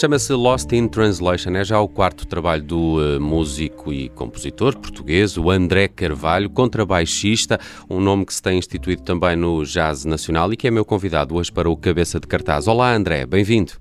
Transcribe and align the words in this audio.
Chama-se 0.00 0.32
Lost 0.32 0.72
in 0.72 0.88
Translation, 0.88 1.50
é 1.56 1.62
já 1.62 1.78
o 1.78 1.86
quarto 1.86 2.26
trabalho 2.26 2.62
do 2.62 2.96
uh, 2.96 3.20
músico 3.20 3.92
e 3.92 4.08
compositor 4.08 4.74
português, 4.78 5.36
o 5.36 5.50
André 5.50 5.88
Carvalho, 5.88 6.48
contrabaixista, 6.48 7.60
um 7.90 8.00
nome 8.00 8.24
que 8.24 8.32
se 8.32 8.40
tem 8.40 8.58
instituído 8.58 9.02
também 9.02 9.36
no 9.36 9.62
Jazz 9.62 10.06
Nacional 10.06 10.50
e 10.54 10.56
que 10.56 10.66
é 10.66 10.70
meu 10.70 10.86
convidado 10.86 11.34
hoje 11.34 11.52
para 11.52 11.68
o 11.68 11.76
Cabeça 11.76 12.18
de 12.18 12.26
Cartaz. 12.26 12.66
Olá 12.66 12.94
André, 12.94 13.26
bem-vindo. 13.26 13.72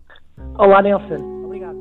Olá 0.58 0.81
Nelson, 0.81 1.45
obrigado. 1.45 1.78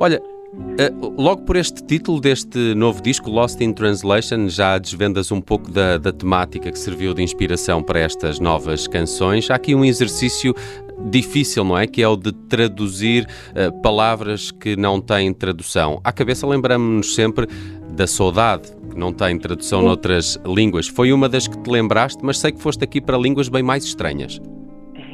Olha, 0.00 0.20
Uh, 0.50 1.14
logo 1.20 1.42
por 1.42 1.56
este 1.56 1.84
título 1.84 2.20
deste 2.20 2.74
novo 2.74 3.02
disco, 3.02 3.30
Lost 3.30 3.60
in 3.60 3.72
Translation, 3.72 4.48
já 4.48 4.78
desvendas 4.78 5.30
um 5.30 5.42
pouco 5.42 5.70
da, 5.70 5.98
da, 5.98 6.10
temática 6.10 6.72
que 6.72 6.78
serviu 6.78 7.12
de 7.12 7.22
inspiração 7.22 7.82
para 7.82 8.00
estas 8.00 8.40
novas 8.40 8.86
canções. 8.88 9.50
Há 9.50 9.56
aqui 9.56 9.74
um 9.74 9.84
exercício 9.84 10.54
difícil, 11.10 11.64
não 11.64 11.78
é? 11.78 11.86
Que 11.86 12.02
é 12.02 12.08
o 12.08 12.16
de 12.16 12.32
traduzir 12.48 13.24
uh, 13.24 13.82
palavras 13.82 14.50
que 14.50 14.76
não 14.76 15.00
têm 15.00 15.32
tradução. 15.32 16.00
À 16.04 16.12
cabeça 16.12 16.46
lembramos-nos 16.46 17.14
sempre 17.14 17.46
da 17.96 18.06
saudade, 18.06 18.70
que 18.90 18.98
não 18.98 19.12
tem 19.12 19.38
tradução 19.38 19.82
noutras 19.82 20.40
línguas. 20.46 20.88
Foi 20.88 21.12
uma 21.12 21.28
das 21.28 21.48
que 21.48 21.58
te 21.58 21.70
lembraste, 21.70 22.24
mas 22.24 22.38
sei 22.38 22.52
que 22.52 22.60
foste 22.60 22.84
aqui 22.84 23.00
para 23.00 23.16
línguas 23.16 23.48
bem 23.48 23.62
mais 23.62 23.84
estranhas. 23.84 24.40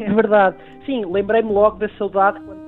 É 0.01 0.13
verdade. 0.13 0.57
Sim, 0.87 1.05
lembrei-me 1.07 1.51
logo 1.51 1.79
da 1.79 1.89
saudade 1.97 2.41
quando 2.45 2.65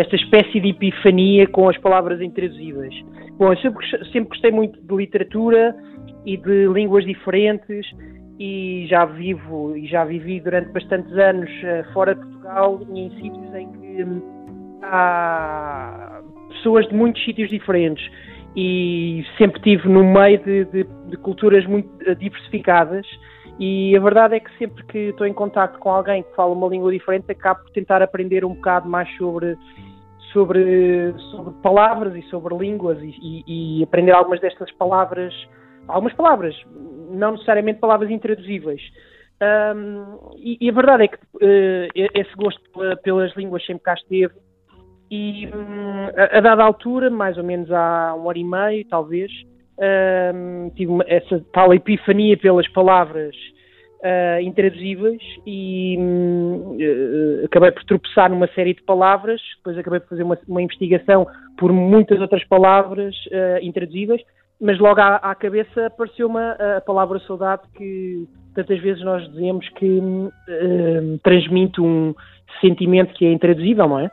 esta 0.00 0.16
espécie 0.16 0.60
de 0.60 0.70
epifania 0.70 1.46
com 1.46 1.68
as 1.68 1.76
palavras 1.78 2.20
intraduzíveis. 2.22 2.94
Bom, 3.38 3.52
eu 3.52 3.58
sempre, 3.58 3.86
sempre 4.12 4.30
gostei 4.30 4.50
muito 4.50 4.80
de 4.80 4.96
literatura 4.96 5.76
e 6.24 6.36
de 6.36 6.68
línguas 6.68 7.04
diferentes 7.04 7.86
e 8.40 8.86
já 8.88 9.04
vivo 9.04 9.76
e 9.76 9.86
já 9.86 10.02
vivi 10.02 10.40
durante 10.40 10.72
bastantes 10.72 11.12
anos 11.12 11.50
uh, 11.50 11.92
fora 11.92 12.14
de 12.14 12.22
Portugal 12.22 12.80
e 12.90 13.00
em 13.00 13.10
sítios 13.20 13.54
em 13.54 13.70
que 13.70 14.02
um, 14.02 14.80
há 14.82 16.22
pessoas 16.48 16.88
de 16.88 16.94
muitos 16.94 17.22
sítios 17.22 17.50
diferentes. 17.50 18.02
E 18.56 19.24
sempre 19.36 19.58
estive 19.58 19.88
no 19.88 20.02
meio 20.02 20.42
de, 20.42 20.64
de, 20.64 20.84
de, 20.84 21.16
culturas 21.18 21.64
muito 21.66 21.88
eh, 22.04 22.16
diversificadas. 22.16 23.06
E 23.60 23.96
a 23.96 24.00
verdade 24.00 24.34
é 24.34 24.40
que 24.40 24.50
sempre 24.58 24.82
que 24.86 24.98
estou 25.10 25.24
em 25.24 25.32
contato 25.32 25.78
com 25.78 25.90
alguém 25.90 26.24
que 26.24 26.34
fala 26.34 26.52
uma 26.52 26.66
língua 26.66 26.90
diferente 26.90 27.30
acabo 27.30 27.60
por 27.62 27.70
tentar 27.70 28.02
aprender 28.02 28.44
um 28.44 28.54
bocado 28.54 28.88
mais 28.88 29.08
sobre 29.16 29.56
sobre, 30.32 31.12
sobre 31.30 31.54
palavras 31.62 32.14
e 32.16 32.22
sobre 32.22 32.56
línguas 32.56 32.98
e, 33.02 33.14
e, 33.20 33.78
e, 33.78 33.82
aprender 33.82 34.12
algumas 34.12 34.40
destas 34.40 34.70
palavras, 34.72 35.34
algumas 35.88 36.14
palavras, 36.14 36.54
não 37.10 37.32
necessariamente 37.32 37.80
palavras 37.80 38.10
intraduzíveis. 38.10 38.80
Um, 39.42 40.34
e, 40.36 40.58
e, 40.60 40.68
a 40.68 40.72
verdade 40.72 41.04
é 41.04 41.08
que 41.08 41.16
uh, 41.16 42.10
esse 42.14 42.34
gosto 42.36 42.60
pelas 43.02 43.34
línguas 43.36 43.64
sempre 43.64 43.82
cá 43.84 43.94
esteve 43.94 44.34
e 45.10 45.48
um, 45.48 46.06
a, 46.16 46.38
a, 46.38 46.40
dada 46.40 46.62
altura, 46.62 47.10
mais 47.10 47.36
ou 47.36 47.42
menos 47.42 47.70
há 47.72 48.14
um 48.14 48.30
ano 48.30 48.38
e 48.38 48.44
meio, 48.44 48.86
talvez, 48.88 49.30
um, 50.34 50.70
tive 50.70 50.92
uma, 50.92 51.04
essa 51.08 51.44
tal 51.52 51.74
epifania 51.74 52.36
pelas 52.38 52.68
palavras 52.68 53.34
uh, 54.04 54.40
intraduzíveis 54.40 55.20
e 55.44 55.96
uh, 55.98 57.44
acabei 57.44 57.72
por 57.72 57.82
tropeçar 57.84 58.30
numa 58.30 58.46
série 58.48 58.74
de 58.74 58.82
palavras, 58.82 59.40
depois 59.56 59.76
acabei 59.76 59.98
por 59.98 60.10
fazer 60.10 60.22
uma, 60.22 60.38
uma 60.46 60.62
investigação 60.62 61.26
por 61.58 61.72
muitas 61.72 62.20
outras 62.20 62.44
palavras 62.44 63.16
uh, 63.26 63.58
intraduzíveis, 63.62 64.22
mas 64.60 64.78
logo 64.78 65.00
à, 65.00 65.16
à 65.16 65.34
cabeça 65.34 65.86
apareceu-me 65.86 66.38
a 66.38 66.80
palavra 66.80 67.18
saudade 67.20 67.62
que 67.74 68.26
tantas 68.54 68.80
vezes 68.80 69.02
nós 69.04 69.26
dizemos 69.32 69.68
que 69.70 69.98
uh, 69.98 71.18
transmite 71.22 71.80
um 71.80 72.14
sentimento 72.60 73.14
que 73.14 73.24
é 73.24 73.32
intraduzível, 73.32 73.88
não 73.88 74.00
é? 74.00 74.10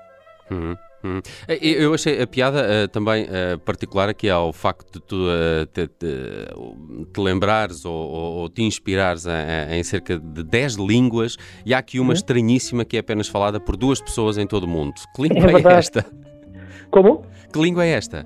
Uhum. 0.52 0.76
Hum. 1.04 1.22
Eu 1.48 1.94
achei 1.94 2.20
a 2.22 2.26
piada 2.26 2.60
uh, 2.60 2.88
também 2.88 3.26
uh, 3.26 3.60
particular 3.60 4.10
aqui 4.10 4.30
ao 4.30 4.52
facto 4.52 4.94
de 4.94 5.06
tu 5.06 5.16
uh, 5.16 5.66
te, 5.68 5.88
te, 5.88 6.08
te, 7.14 7.22
lembrares 7.22 7.86
ou, 7.86 7.94
ou, 7.94 8.50
te 8.50 8.64
inspirares 8.64 9.26
em, 9.28 9.78
em, 9.78 9.84
cerca 9.84 10.18
de 10.18 10.44
10 10.44 10.76
línguas 10.76 11.38
e 11.64 11.74
há 11.74 11.78
aqui 11.78 12.00
uma 12.00 12.10
uhum. 12.10 12.14
estranhíssima 12.14 12.84
que 12.84 12.98
é 12.98 13.00
apenas 13.00 13.28
falada 13.28 13.60
por 13.60 13.78
duas 13.78 14.02
pessoas 14.02 14.40
em 14.40 14.48
todo 14.48 14.64
o 14.64 14.68
mundo. 14.68 14.94
Que 15.16 15.22
língua 15.22 15.52
é, 15.52 15.76
é 15.76 15.78
esta? 15.78 16.06
Como? 16.90 17.24
Que 17.54 17.60
língua 17.60 17.86
é 17.86 17.90
esta? 17.90 18.26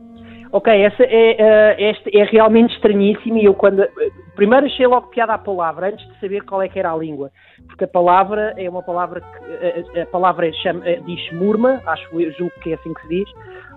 Ok, 0.54 0.74
essa 0.74 1.04
é, 1.04 1.90
esta 1.90 2.10
é 2.14 2.24
realmente 2.24 2.74
estranhíssima 2.76 3.40
e 3.40 3.46
eu 3.46 3.54
quando... 3.54 3.88
Primeiro 4.36 4.66
achei 4.66 4.86
logo 4.86 5.08
piada 5.08 5.34
à 5.34 5.38
palavra, 5.38 5.88
antes 5.88 6.06
de 6.06 6.20
saber 6.20 6.42
qual 6.42 6.62
é 6.62 6.68
que 6.68 6.78
era 6.78 6.92
a 6.92 6.98
língua. 6.98 7.32
Porque 7.68 7.86
a 7.86 7.88
palavra 7.88 8.54
é 8.58 8.70
uma 8.70 8.84
palavra 8.84 9.22
que 9.22 10.00
a, 10.00 10.04
a 10.04 10.06
palavra 10.08 10.52
chama, 10.54 10.82
diz 11.06 11.32
murma, 11.32 11.82
acho 11.86 12.10
julgo 12.38 12.52
que 12.62 12.72
é 12.72 12.74
assim 12.76 12.94
que 12.94 13.02
se 13.02 13.08
diz, 13.08 13.30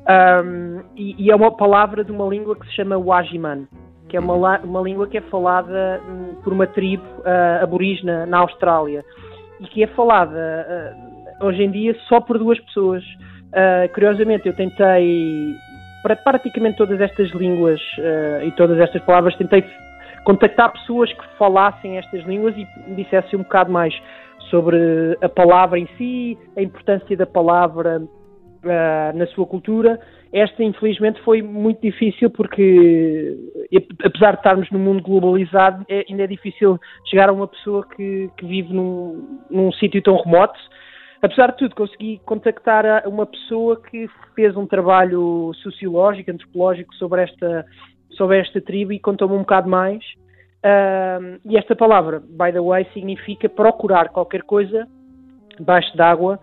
um, 0.05 0.83
e, 0.97 1.25
e, 1.25 1.31
é 1.31 1.37
uma 1.37 1.51
palavra 1.51 2.05
de 2.05 2.13
uma 2.13 2.27
língua 2.27 2.55
que 2.57 2.67
se 2.67 2.75
chama 2.75 2.99
Wajiman, 2.99 3.67
que 4.09 4.17
é 4.17 4.21
uma, 4.21 4.59
uma 4.59 4.83
língua 4.83 5.07
que 5.09 5.17
é 5.17 5.23
falada 5.23 6.01
um, 6.07 6.35
por 6.43 6.53
uma 6.53 6.67
tribo 6.67 7.05
uh, 7.21 7.63
aborígena 7.63 8.27
na 8.27 8.39
Austrália. 8.39 9.03
E 9.61 9.67
que 9.67 9.83
é 9.83 9.87
falada 9.89 10.95
uh, 11.41 11.47
hoje 11.47 11.63
em 11.63 11.71
dia 11.71 11.97
só 12.09 12.21
por 12.21 12.39
duas 12.39 12.61
pessoas. 12.61 13.03
Uh, 13.03 13.91
curiosamente, 13.95 14.47
eu 14.47 14.55
tentei 14.55 15.55
para 16.05 16.15
praticamente 16.17 16.77
todas 16.77 17.01
estas 17.01 17.31
línguas 17.31 17.81
e 18.45 18.51
todas 18.53 18.79
estas 18.79 19.03
palavras 19.05 19.35
tentei 19.37 19.65
contactar 20.23 20.71
pessoas 20.73 21.11
que 21.11 21.25
falassem 21.39 21.97
estas 21.97 22.23
línguas 22.25 22.55
e 22.57 22.67
dissessem 22.95 23.39
um 23.39 23.43
bocado 23.43 23.73
mais 23.73 23.95
sobre 24.51 25.19
a 25.23 25.29
palavra 25.29 25.79
em 25.79 25.89
si, 25.97 26.39
a 26.57 26.63
importância 26.63 27.17
da 27.17 27.27
palavra 27.27 28.01
uh, 28.01 29.17
na 29.17 29.27
sua 29.29 29.47
cultura. 29.47 29.99
Esta, 30.33 30.65
infelizmente, 30.65 31.21
foi 31.23 31.43
muito 31.43 31.81
difícil 31.81 32.29
porque, 32.29 33.37
apesar 34.05 34.33
de 34.33 34.39
estarmos 34.39 34.71
num 34.71 34.81
mundo 34.81 35.03
globalizado, 35.03 35.85
é, 35.89 36.05
ainda 36.09 36.25
é 36.25 36.27
difícil 36.27 36.79
chegar 37.09 37.29
a 37.29 37.33
uma 37.33 37.47
pessoa 37.47 37.87
que, 37.87 38.29
que 38.37 38.45
vive 38.45 38.73
num, 38.73 39.41
num 39.49 39.73
sítio 39.73 40.03
tão 40.03 40.17
remoto. 40.17 40.59
Apesar 41.25 41.53
de 41.53 41.57
tudo, 41.57 41.75
consegui 41.75 42.21
contactar 42.27 43.09
uma 43.09 43.25
pessoa 43.25 43.81
que 43.81 44.07
fez 44.35 44.55
um 44.55 44.67
trabalho 44.67 45.53
sociológico, 45.63 46.31
antropológico 46.31 46.95
sobre 46.97 47.23
esta 47.23 47.65
sobre 48.11 48.41
esta 48.41 48.61
tribo 48.61 48.93
e 48.93 49.01
contou-me 49.01 49.35
um 49.35 49.39
bocado 49.39 49.67
mais. 49.67 50.05
Uh, 50.63 51.41
e 51.47 51.57
esta 51.57 51.75
palavra, 51.75 52.21
by 52.21 52.53
the 52.53 52.61
way, 52.61 52.87
significa 52.93 53.49
procurar 53.49 54.11
qualquer 54.11 54.43
coisa 54.43 54.87
debaixo 55.59 55.97
d'água 55.97 56.39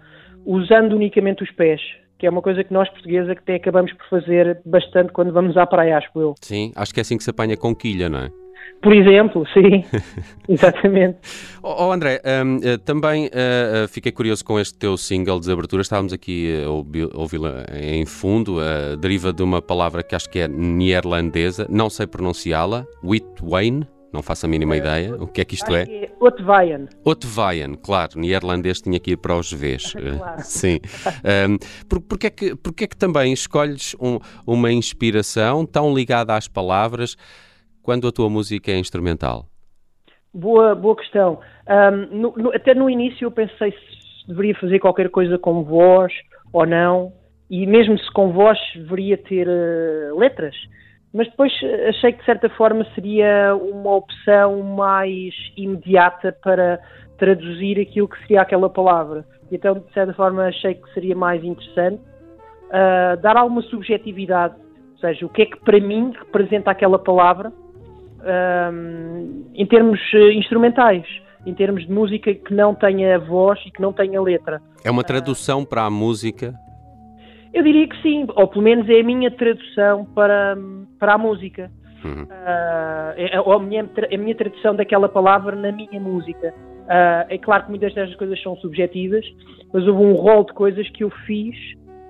usando 0.48 0.94
unicamente 0.94 1.44
os 1.44 1.52
pés, 1.52 1.80
que 2.18 2.26
é 2.26 2.30
uma 2.32 2.42
coisa 2.42 2.64
que 2.64 2.74
nós 2.74 2.90
portugueses 2.90 3.30
até 3.30 3.56
acabamos 3.56 3.94
por 3.94 4.10
fazer 4.10 4.62
bastante 4.66 5.14
quando 5.14 5.32
vamos 5.32 5.56
à 5.58 5.68
praia, 5.68 6.00
acho 6.00 6.10
eu. 6.16 6.34
Sim, 6.42 6.72
acho 6.76 6.92
que 6.92 7.00
é 7.00 7.02
assim 7.02 7.18
que 7.18 7.24
se 7.24 7.30
apanha 7.30 7.56
com 7.56 7.76
quilha, 7.76 8.10
não 8.10 8.20
é? 8.20 8.41
Por 8.82 8.94
exemplo, 8.94 9.46
sim, 9.54 9.86
exatamente. 10.50 11.20
Oh, 11.62 11.86
oh 11.86 11.92
André, 11.92 12.20
um, 12.44 12.60
eh, 12.64 12.78
também 12.78 13.28
uh, 13.28 13.88
fiquei 13.88 14.12
curioso 14.12 14.44
com 14.44 14.60
este 14.60 14.76
teu 14.78 14.98
single 14.98 15.40
de 15.40 15.52
abertura. 15.52 15.84
Estávamos 15.84 16.12
aqui 16.12 16.64
a 16.66 16.70
ouvi-la 16.70 17.66
em 17.74 18.06
fundo. 18.08 18.58
Uh, 18.58 18.98
deriva 18.98 19.32
de 19.32 19.44
uma 19.44 19.62
palavra 19.62 20.02
que 20.02 20.16
acho 20.16 20.28
que 20.30 20.40
é 20.40 20.48
neerlandesa, 20.48 21.68
não 21.70 21.92
sei 21.92 22.08
pronunciá-la, 22.08 22.86
Witwain. 23.04 23.86
Não 24.12 24.22
faço 24.22 24.46
a 24.46 24.50
mínima 24.50 24.76
ideia. 24.76 25.16
O 25.16 25.28
que 25.28 25.40
é 25.40 25.46
que 25.46 25.56
isto 25.56 25.74
é? 25.74 25.84
é. 25.84 26.12
Otvayan, 27.06 27.76
claro. 27.76 28.20
Neerlandês 28.20 28.82
tinha 28.82 29.00
que 29.00 29.12
ir 29.12 29.18
para 29.18 29.38
os 29.38 29.54
Vs. 29.54 29.94
claro. 30.18 30.42
Sim. 30.44 30.80
Um, 31.50 31.58
por, 31.88 32.02
porque, 32.02 32.28
é 32.28 32.30
que, 32.30 32.56
porque 32.56 32.84
é 32.84 32.88
que 32.88 32.98
também 32.98 33.32
escolhes 33.32 33.96
um, 34.02 34.20
uma 34.46 34.72
inspiração 34.72 35.66
tão 35.66 35.94
ligada 35.94 36.36
às 36.36 36.48
palavras 36.48 37.16
quando 37.82 38.08
a 38.08 38.12
tua 38.12 38.30
música 38.30 38.72
é 38.72 38.78
instrumental? 38.78 39.46
Boa, 40.34 40.74
boa 40.76 40.96
questão. 40.96 41.40
Um, 41.68 42.18
no, 42.18 42.34
no, 42.38 42.56
até 42.56 42.74
no 42.74 42.90
início 42.90 43.26
eu 43.26 43.32
pensei 43.32 43.72
se 43.72 44.28
deveria 44.28 44.56
fazer 44.56 44.80
qualquer 44.80 45.10
coisa 45.10 45.38
com 45.38 45.64
voz 45.64 46.14
ou 46.54 46.66
não, 46.66 47.12
e 47.50 47.66
mesmo 47.66 47.98
se 47.98 48.12
com 48.14 48.32
voz 48.32 48.58
deveria 48.76 49.18
ter 49.18 49.48
uh, 49.48 50.18
letras. 50.18 50.56
Mas 51.14 51.28
depois 51.28 51.52
achei 51.90 52.14
que 52.14 52.20
de 52.20 52.26
certa 52.26 52.50
forma 52.52 52.86
seria 52.96 53.54
uma 53.56 53.96
opção 53.96 54.62
mais 54.62 55.34
imediata 55.58 56.32
para 56.42 56.80
traduzir 57.18 57.80
aquilo 57.80 58.08
que 58.08 58.18
seria 58.22 58.42
aquela 58.42 58.70
palavra. 58.70 59.26
Então, 59.52 59.74
de 59.74 59.94
certa 59.94 60.14
forma, 60.14 60.46
achei 60.46 60.76
que 60.76 60.94
seria 60.94 61.16
mais 61.16 61.44
interessante 61.44 62.02
uh, 62.02 63.22
dar 63.22 63.36
alguma 63.36 63.62
subjetividade, 63.64 64.56
ou 64.94 64.98
seja, 65.00 65.26
o 65.26 65.30
que 65.30 65.42
é 65.42 65.46
que 65.46 65.60
para 65.60 65.80
mim 65.82 66.14
representa 66.18 66.72
aquela 66.72 66.98
palavra 66.98 67.52
um, 68.24 69.46
em 69.54 69.66
termos 69.66 70.00
eh, 70.14 70.34
instrumentais, 70.34 71.06
em 71.46 71.54
termos 71.54 71.86
de 71.86 71.92
música 71.92 72.34
que 72.34 72.54
não 72.54 72.76
tenha 72.76 73.18
voz 73.20 73.60
e 73.66 73.72
que 73.72 73.82
não 73.82 73.92
tenha 73.92 74.22
letra. 74.22 74.62
É 74.84 74.92
uma 74.92 75.04
tradução 75.04 75.62
uh, 75.62 75.66
para 75.66 75.84
a 75.84 75.90
música? 75.90 76.54
Eu 77.54 77.64
diria 77.64 77.88
que 77.88 78.02
sim, 78.02 78.28
ou 78.36 78.48
pelo 78.48 78.64
menos 78.64 78.88
é 78.90 79.00
a 79.00 79.04
minha 79.04 79.32
tradução 79.32 80.06
para, 80.14 80.56
para 81.00 81.16
a 81.16 81.18
música. 81.18 81.72
Uhum. 82.04 82.24
Uh, 82.24 83.14
é, 83.16 83.40
ou 83.42 83.54
a 83.54 83.60
minha, 83.60 83.84
a 83.84 84.18
minha 84.18 84.36
tradução 84.36 84.76
daquela 84.76 85.10
palavra 85.10 85.56
na 85.56 85.72
minha 85.72 86.00
música. 86.00 86.54
Uh, 86.84 87.26
é 87.30 87.38
claro 87.38 87.64
que 87.64 87.70
muitas 87.70 87.94
destas 87.94 88.18
coisas 88.18 88.42
são 88.42 88.56
subjetivas, 88.58 89.26
mas 89.74 89.88
houve 89.88 90.04
um 90.04 90.14
rol 90.14 90.46
de 90.46 90.54
coisas 90.54 90.90
que 90.90 91.04
eu 91.04 91.10
fiz 91.26 91.56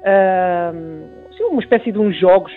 uh, 0.01 1.21
uma 1.51 1.61
espécie 1.61 1.91
de 1.91 1.99
uns 1.99 2.17
jogos 2.17 2.51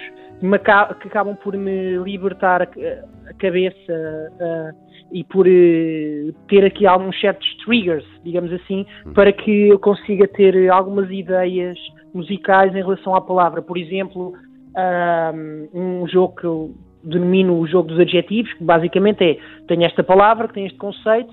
que 1.01 1.09
acabam 1.09 1.37
por 1.37 1.57
me 1.57 1.97
libertar 1.99 2.63
a, 2.63 3.35
cabeça 3.39 4.73
e 5.13 5.25
por 5.25 5.47
uh, 5.47 6.33
ter 6.49 6.65
aqui 6.65 6.87
alguns 6.87 7.19
certos 7.21 7.47
triggers, 7.65 8.05
digamos 8.25 8.53
assim, 8.53 8.87
hum. 9.07 9.13
para 9.13 9.33
que 9.33 9.69
eu 9.69 9.79
consiga 9.79 10.27
ter 10.29 10.71
algumas 10.71 11.11
ideias 11.11 11.79
musicais 12.13 12.75
em 12.75 12.83
relação 12.83 13.15
à 13.15 13.21
palavra. 13.21 13.63
Por 13.63 13.77
exemplo, 13.77 14.35
um 15.73 16.07
jogo 16.09 16.35
que 16.37 16.45
eu 16.45 16.75
denomino 17.03 17.59
o 17.59 17.67
jogo 17.67 17.89
dos 17.89 18.01
adjetivos, 18.01 18.53
que 18.55 18.65
basicamente 18.65 19.23
é, 19.23 19.39
tem 19.69 19.85
esta 19.85 20.03
palavra, 20.03 20.49
que 20.49 20.55
tem 20.55 20.67
este 20.67 20.79
conceito, 20.79 21.33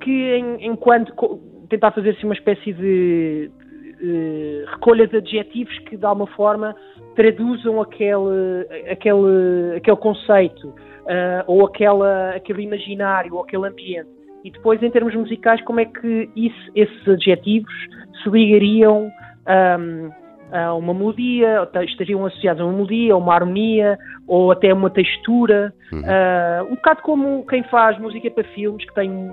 que 0.00 0.36
enquanto 0.60 1.12
tentar 1.68 1.92
fazer 1.92 2.10
assim 2.10 2.24
uma 2.24 2.34
espécie 2.34 2.72
de, 2.72 3.50
de 4.02 4.64
recolha 4.68 5.06
de 5.06 5.16
adjetivos 5.16 5.78
que 5.80 5.96
de 5.96 6.04
alguma 6.04 6.26
forma 6.28 6.74
traduzam 7.14 7.80
aquele, 7.80 8.66
aquele, 8.90 9.76
aquele 9.76 9.96
conceito 9.96 10.68
uh, 10.68 11.44
ou 11.46 11.64
aquela, 11.66 12.30
aquele 12.30 12.62
imaginário 12.62 13.34
ou 13.34 13.42
aquele 13.42 13.68
ambiente. 13.68 14.10
E 14.44 14.50
depois, 14.50 14.82
em 14.82 14.90
termos 14.90 15.14
musicais, 15.14 15.62
como 15.62 15.78
é 15.78 15.84
que 15.84 16.28
isso, 16.34 16.70
esses 16.74 17.08
adjetivos 17.08 17.72
se 18.22 18.28
ligariam 18.28 19.08
um, 19.78 20.10
a 20.50 20.74
uma 20.74 20.92
melodia, 20.92 21.68
estariam 21.84 22.26
associados 22.26 22.60
a 22.60 22.64
uma 22.64 22.72
melodia, 22.72 23.14
a 23.14 23.16
uma 23.16 23.34
harmonia, 23.34 23.96
ou 24.26 24.50
até 24.50 24.74
uma 24.74 24.90
textura. 24.90 25.72
Uhum. 25.92 26.00
Uh, 26.00 26.72
um 26.72 26.74
bocado 26.74 27.02
como 27.02 27.46
quem 27.46 27.62
faz 27.64 27.96
música 28.00 28.28
para 28.32 28.42
filmes, 28.48 28.84
que 28.84 28.94
tem, 28.94 29.30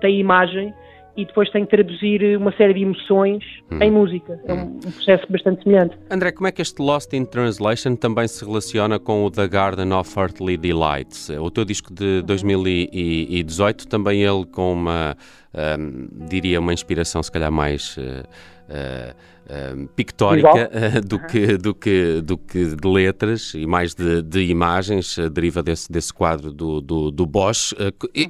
tem 0.00 0.20
imagem 0.20 0.74
e 1.16 1.24
depois 1.24 1.50
tem 1.50 1.64
que 1.64 1.70
traduzir 1.70 2.36
uma 2.36 2.52
série 2.56 2.74
de 2.74 2.82
emoções 2.82 3.44
hum. 3.70 3.78
em 3.80 3.90
música. 3.90 4.40
É 4.46 4.52
um, 4.52 4.76
um, 4.76 4.78
processo 4.78 5.24
bastante 5.30 5.62
semelhante. 5.62 5.96
André, 6.10 6.32
como 6.32 6.46
é 6.46 6.52
que 6.52 6.62
este 6.62 6.80
Lost 6.82 7.12
in 7.12 7.24
Translation 7.24 7.96
também 7.96 8.26
se 8.26 8.44
relaciona 8.44 8.98
com 8.98 9.24
o 9.24 9.30
The 9.30 9.48
Garden 9.48 9.92
of 9.92 10.18
Earthly 10.18 10.56
Delights? 10.56 11.30
O 11.30 11.50
teu 11.50 11.64
disco 11.64 11.92
de 11.92 12.22
2018, 12.22 13.86
também 13.86 14.22
ele 14.22 14.44
com 14.46 14.72
uma, 14.72 15.16
um, 15.78 16.26
diria, 16.26 16.60
uma 16.60 16.72
inspiração 16.72 17.22
se 17.22 17.30
calhar 17.30 17.52
mais... 17.52 17.96
Uh, 17.96 18.24
uh, 18.68 19.84
uh, 19.84 19.88
pictórica 19.88 20.70
uh, 20.70 21.00
do, 21.06 21.18
que, 21.26 21.56
do, 21.56 21.74
que, 21.74 22.20
do 22.20 22.38
que 22.38 22.76
de 22.76 22.88
letras 22.88 23.54
e 23.54 23.66
mais 23.66 23.94
de, 23.94 24.22
de 24.22 24.44
imagens, 24.44 25.16
deriva 25.32 25.62
desse, 25.62 25.90
desse 25.90 26.12
quadro 26.12 26.52
do, 26.52 26.80
do, 26.80 27.10
do 27.10 27.26
Bosch. 27.26 27.74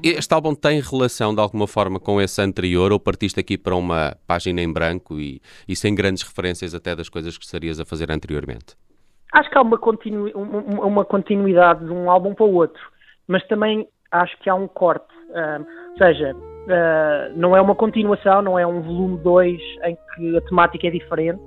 este 0.03 0.35
álbum 0.35 0.55
tem 0.55 0.81
relação 0.81 1.35
de 1.35 1.41
alguma 1.41 1.67
forma 1.67 2.01
com 2.01 2.21
esse 2.21 2.41
anterior 2.41 2.93
ou 2.93 3.01
partiste 3.01 3.41
aqui 3.41 3.57
para 3.57 3.75
uma 3.75 4.17
página 4.27 4.61
em 4.61 4.73
branco 4.73 5.19
e, 5.19 5.41
e 5.69 5.77
sem 5.77 5.95
grandes 5.95 6.23
referências 6.23 6.75
até 6.75 6.95
das 6.95 7.09
coisas 7.09 7.37
que 7.37 7.45
estarias 7.45 7.81
a 7.81 7.85
fazer 7.85 8.11
anteriormente? 8.11 8.77
Acho 9.33 9.51
que 9.51 9.59
há 9.59 9.63
uma, 9.63 9.79
continu, 9.79 10.31
uma, 10.35 10.87
uma 10.87 11.05
continuidade 11.05 11.85
de 11.85 11.91
um 11.91 12.11
álbum 12.11 12.35
para 12.35 12.47
o 12.47 12.55
outro, 12.55 12.83
mas 13.27 13.45
também 13.49 13.89
acho 14.13 14.39
que 14.39 14.49
há 14.49 14.55
um 14.55 14.69
corte. 14.69 15.13
ou 15.29 15.99
seja, 15.99 16.37
Uh, 16.65 17.37
não 17.37 17.55
é 17.55 17.61
uma 17.61 17.75
continuação, 17.75 18.41
não 18.41 18.59
é 18.59 18.67
um 18.67 18.81
volume 18.81 19.19
2 19.19 19.61
em 19.85 19.99
que 20.15 20.37
a 20.37 20.41
temática 20.43 20.87
é 20.87 20.91
diferente. 20.91 21.41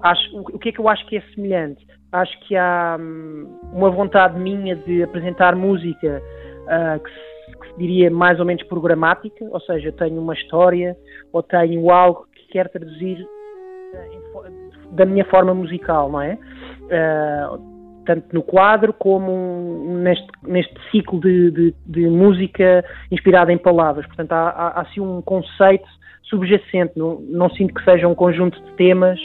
Acho, 0.00 0.38
o, 0.38 0.58
que 0.58 0.70
é 0.70 0.72
que 0.72 0.80
eu 0.80 0.88
acho 0.88 1.06
que 1.06 1.16
é 1.16 1.22
semelhante? 1.34 1.86
Acho 2.12 2.38
que 2.46 2.56
há 2.56 2.96
hum, 2.98 3.58
uma 3.72 3.90
vontade 3.90 4.38
minha 4.38 4.74
de 4.76 5.02
apresentar 5.02 5.54
música 5.54 6.22
uh, 6.62 7.00
que, 7.00 7.10
se, 7.10 7.58
que, 7.58 7.68
se, 7.68 7.78
diria 7.78 8.10
mais 8.10 8.38
ou 8.40 8.46
menos 8.46 8.62
programática, 8.64 9.44
ou 9.50 9.60
seja, 9.60 9.92
tenho 9.92 10.20
uma 10.20 10.32
história 10.32 10.96
ou 11.32 11.42
tenho 11.42 11.90
algo 11.90 12.26
que 12.34 12.48
quero 12.48 12.70
traduzir 12.70 13.20
uh, 13.22 14.94
da 14.94 15.04
minha 15.04 15.24
forma 15.26 15.52
musical, 15.52 16.10
não 16.10 16.22
é? 16.22 16.38
Tanto 18.06 18.32
no 18.32 18.42
quadro 18.42 18.92
como 18.92 19.98
neste, 19.98 20.26
neste 20.42 20.74
ciclo 20.90 21.20
de, 21.20 21.50
de, 21.50 21.74
de 21.86 22.08
música 22.08 22.84
inspirada 23.10 23.52
em 23.52 23.58
palavras. 23.58 24.06
Portanto, 24.06 24.32
há, 24.32 24.48
há, 24.48 24.68
há 24.68 24.80
assim 24.82 25.00
um 25.00 25.20
conceito 25.20 25.86
subjacente, 26.22 26.92
não, 26.96 27.20
não 27.20 27.50
sinto 27.50 27.74
que 27.74 27.84
seja 27.84 28.08
um 28.08 28.14
conjunto 28.14 28.60
de 28.60 28.72
temas 28.72 29.18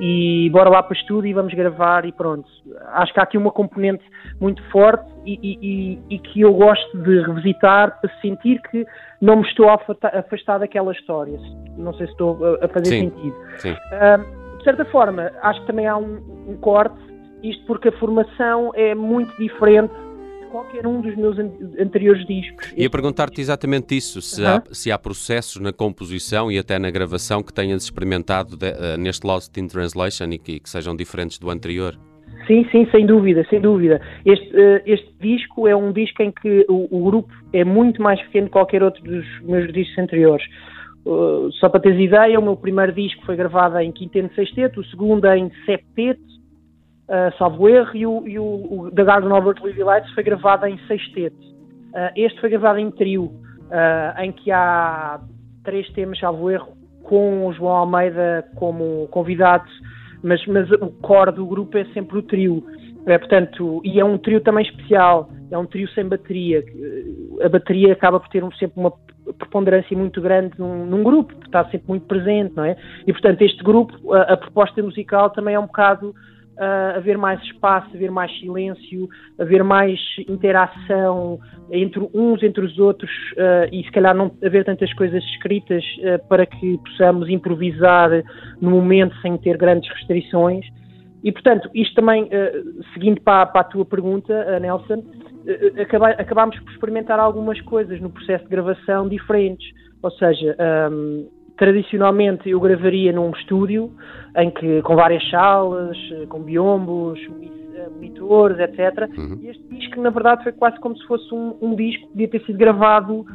e 0.00 0.48
bora 0.50 0.70
lá 0.70 0.82
para 0.82 0.94
o 0.94 0.96
estúdio 0.96 1.28
e 1.28 1.32
vamos 1.32 1.52
gravar 1.54 2.04
e 2.04 2.12
pronto. 2.12 2.48
Acho 2.92 3.12
que 3.12 3.20
há 3.20 3.24
aqui 3.24 3.36
uma 3.36 3.50
componente 3.50 4.04
muito 4.40 4.62
forte 4.70 5.10
e, 5.26 5.38
e, 5.42 5.98
e, 6.08 6.18
que 6.20 6.40
eu 6.40 6.54
gosto 6.54 6.96
de 6.98 7.20
revisitar 7.22 8.00
para 8.00 8.10
sentir 8.20 8.60
que 8.70 8.86
não 9.20 9.36
me 9.36 9.42
estou 9.42 9.68
a 9.68 9.74
afastar 9.74 10.58
daquela 10.58 10.92
história. 10.92 11.38
Não 11.76 11.92
sei 11.94 12.06
se 12.06 12.12
estou 12.12 12.38
a 12.62 12.68
fazer 12.68 12.86
sim, 12.86 13.10
sentido. 13.10 13.36
Sim. 13.56 13.72
Uh, 13.72 14.58
de 14.58 14.64
certa 14.64 14.84
forma, 14.86 15.32
acho 15.42 15.60
que 15.60 15.66
também 15.66 15.86
há 15.86 15.96
um, 15.96 16.20
um 16.48 16.56
corte 16.60 17.07
isto 17.42 17.64
porque 17.66 17.88
a 17.88 17.92
formação 17.92 18.72
é 18.74 18.94
muito 18.94 19.36
diferente 19.38 19.92
de 20.40 20.46
qualquer 20.50 20.86
um 20.86 21.00
dos 21.00 21.14
meus 21.16 21.38
anteriores 21.78 22.26
discos. 22.26 22.72
E 22.76 22.84
a 22.84 22.90
perguntar-te 22.90 23.40
exatamente 23.40 23.96
isso, 23.96 24.20
se, 24.20 24.44
há, 24.44 24.62
se 24.72 24.90
há 24.90 24.98
processos 24.98 25.60
na 25.60 25.72
composição 25.72 26.50
e 26.50 26.58
até 26.58 26.78
na 26.78 26.90
gravação 26.90 27.42
que 27.42 27.52
tenhas 27.52 27.82
experimentado 27.84 28.56
de, 28.56 28.70
uh, 28.70 28.98
neste 28.98 29.26
Lost 29.26 29.56
in 29.56 29.68
Translation 29.68 30.26
e 30.32 30.38
que, 30.38 30.60
que, 30.60 30.68
sejam 30.68 30.96
diferentes 30.96 31.38
do 31.38 31.50
anterior. 31.50 31.98
Sim, 32.46 32.66
sim, 32.70 32.88
sem 32.90 33.04
dúvida, 33.04 33.46
sem 33.50 33.60
dúvida. 33.60 34.00
Este, 34.24 34.48
uh, 34.54 34.80
este 34.86 35.12
disco 35.20 35.68
é 35.68 35.76
um 35.76 35.92
disco 35.92 36.22
em 36.22 36.32
que 36.32 36.64
o, 36.68 36.88
o, 36.90 37.04
grupo 37.04 37.32
é 37.52 37.62
muito 37.62 38.00
mais 38.02 38.20
pequeno 38.22 38.46
que 38.46 38.52
qualquer 38.52 38.82
outro 38.82 39.02
dos 39.02 39.24
meus 39.42 39.70
discos 39.72 39.98
anteriores. 39.98 40.46
Uh, 41.04 41.50
só 41.52 41.68
para 41.68 41.80
teres 41.80 42.00
ideia, 42.00 42.38
o 42.38 42.42
meu 42.42 42.56
primeiro 42.56 42.92
disco 42.92 43.24
foi 43.24 43.36
gravado 43.36 43.78
em 43.78 43.92
quinteto 43.92 44.30
e 44.32 44.34
sexteto, 44.34 44.80
o 44.80 44.84
segundo 44.86 45.26
em 45.26 45.50
septeto, 45.64 46.37
uh, 47.08 47.36
salvo 47.38 47.68
erro, 47.68 47.90
e 47.94 48.06
o, 48.06 48.28
e 48.28 48.38
o, 48.38 48.44
o 48.44 48.90
The 48.90 49.04
Garden 49.04 49.32
of 49.32 49.46
Earthly 49.46 49.82
Lights 49.82 50.12
foi 50.12 50.22
gravado 50.22 50.66
em 50.66 50.78
sexteto. 50.86 51.36
Uh, 51.36 52.12
este 52.16 52.40
foi 52.40 52.50
gravado 52.50 52.78
em 52.78 52.90
trio, 52.90 53.24
uh, 53.24 54.20
em 54.20 54.32
que 54.32 54.50
há 54.50 55.20
três 55.64 55.88
temas, 55.90 56.18
salvo 56.18 56.50
erro, 56.50 56.76
com 57.02 57.46
o 57.46 57.52
João 57.52 57.74
Almeida 57.74 58.46
como 58.56 59.08
convidado, 59.08 59.64
mas, 60.22 60.44
mas 60.46 60.70
o 60.70 60.90
core 61.00 61.32
do 61.32 61.46
grupo 61.46 61.76
é 61.78 61.84
sempre 61.86 62.18
o 62.18 62.22
trio. 62.22 62.64
É, 63.06 63.16
portanto, 63.16 63.80
e 63.84 63.98
é 63.98 64.04
um 64.04 64.18
trio 64.18 64.40
também 64.42 64.64
especial, 64.64 65.30
é 65.50 65.56
um 65.56 65.64
trio 65.64 65.88
sem 65.90 66.04
bateria. 66.04 66.62
A 67.42 67.48
bateria 67.48 67.94
acaba 67.94 68.20
por 68.20 68.28
ter 68.28 68.44
um, 68.44 68.52
sempre 68.52 68.78
uma 68.78 68.92
preponderância 69.38 69.96
muito 69.96 70.20
grande 70.20 70.52
num, 70.58 70.84
num, 70.84 71.02
grupo, 71.02 71.32
está 71.44 71.64
sempre 71.66 71.88
muito 71.88 72.06
presente, 72.06 72.54
não 72.54 72.64
é? 72.64 72.76
E 73.06 73.12
portanto, 73.12 73.40
este 73.42 73.62
grupo, 73.62 74.12
a, 74.12 74.34
a 74.34 74.36
proposta 74.36 74.82
musical 74.82 75.30
também 75.30 75.54
é 75.54 75.58
um 75.58 75.66
bocado 75.66 76.14
uh, 76.58 76.96
haver 76.96 77.16
mais 77.16 77.40
espaço, 77.42 77.88
haver 77.94 78.10
mais 78.10 78.30
silêncio, 78.38 79.08
haver 79.38 79.62
mais 79.62 79.98
interação 80.28 81.38
entre 81.70 82.00
uns 82.12 82.42
entre 82.42 82.64
os 82.64 82.78
outros 82.78 83.10
uh, 83.32 83.68
e 83.72 83.82
se 83.84 83.90
calhar 83.92 84.14
não 84.14 84.32
haver 84.44 84.64
tantas 84.64 84.92
coisas 84.94 85.22
escritas 85.24 85.84
uh, 85.98 86.28
para 86.28 86.44
que 86.44 86.78
possamos 86.78 87.28
improvisar 87.28 88.10
no 88.60 88.70
momento 88.70 89.16
sem 89.20 89.36
ter 89.38 89.56
grandes 89.56 89.90
restrições. 89.92 90.66
E, 91.22 91.32
portanto, 91.32 91.68
isto 91.74 91.96
também, 91.96 92.30
seguindo 92.94 93.20
para, 93.20 93.42
a 93.42 93.64
tua 93.64 93.84
pergunta, 93.84 94.60
Nelson, 94.60 95.02
acabámos 96.16 96.56
por 96.60 96.70
experimentar 96.70 97.18
algumas 97.18 97.60
coisas 97.62 98.00
no 98.00 98.08
processo 98.08 98.44
de 98.44 98.50
gravação 98.50 99.08
diferentes. 99.08 99.68
Ou 100.00 100.12
seja, 100.12 100.56
tradicionalmente 101.58 102.48
eu 102.48 102.60
gravaria 102.60 103.12
num 103.12 103.30
estúdio 103.30 103.92
em 104.36 104.50
que 104.50 104.80
com 104.82 104.94
várias 104.94 105.28
salas, 105.28 105.96
com 106.28 106.40
biombos, 106.40 107.18
eh, 107.74 107.88
monitores, 107.90 108.58
etc. 108.58 109.08
Uhum. 109.18 109.38
E 109.42 109.48
este 109.48 109.62
disco, 109.68 110.00
na 110.00 110.10
verdade, 110.10 110.44
foi 110.44 110.52
quase 110.52 110.78
como 110.80 110.96
se 110.96 111.06
fosse 111.06 111.34
um, 111.34 111.56
um 111.60 111.74
disco 111.74 112.06
que 112.06 112.12
podia 112.12 112.28
ter 112.28 112.40
sido 112.44 112.58
gravado 112.58 113.26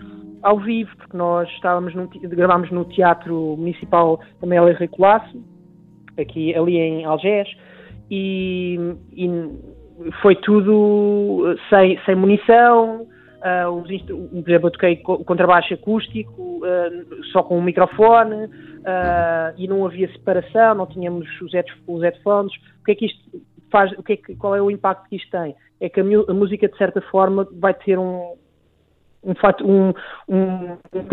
ao 0.42 0.60
vivo, 0.60 0.92
porque 0.98 1.15
nós 1.15 1.50
estávamos 1.50 1.94
num, 1.96 2.08
gravámos 2.08 2.70
no 2.72 2.86
Teatro 2.86 3.56
Municipal 3.58 4.20
Amélia 4.42 4.88
Colasso, 4.89 5.42
aqui 6.18 6.53
ali 6.56 6.77
em 6.77 7.06
Algés, 7.06 7.48
e, 8.12 8.77
e 9.13 9.30
foi 10.22 10.36
tudo 10.36 11.56
sem, 11.70 12.00
sem 12.06 12.15
munição, 12.15 13.08
Uh, 13.44 13.70
os, 13.72 14.02
por 14.02 14.50
exemplo, 14.50 14.68
eu 14.68 14.72
toquei 14.72 14.96
contrabaixo 14.96 15.74
acústico 15.74 16.62
uh, 16.66 17.24
só 17.34 17.44
com 17.44 17.58
um 17.58 17.62
microfone 17.62 18.46
uh, 18.46 19.54
e 19.58 19.68
não 19.68 19.86
havia 19.86 20.10
separação, 20.14 20.76
não 20.76 20.88
tínhamos 20.88 21.28
os, 21.42 21.54
os 21.86 22.02
headphones. 22.02 22.54
O 22.80 22.86
que 22.86 22.92
é 22.94 22.96
que 22.96 23.06
isto 23.08 23.42
faz? 23.70 23.92
O 23.98 24.02
que 24.02 24.14
é 24.14 24.18
que, 24.18 24.36
qual 24.38 24.56
é 24.56 24.62
o 24.62 24.72
impacto 24.72 25.10
que 25.10 25.18
isto 25.18 25.30
tem? 25.30 25.54
É 25.82 25.90
que 25.90 26.00
a, 26.00 26.04
a 26.04 26.34
música, 26.34 26.70
de 26.70 26.78
certa 26.78 27.02
forma, 27.02 27.46
vai 27.60 27.74
ter 27.74 28.00
um, 28.00 28.36
um 29.22 29.36
fato, 29.36 29.68
um, 29.70 29.94
um, 30.30 30.78
um 30.94 31.04